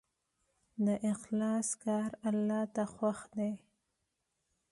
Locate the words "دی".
3.35-3.53